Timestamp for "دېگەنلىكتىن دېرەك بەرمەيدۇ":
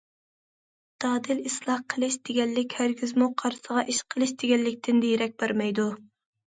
4.45-5.93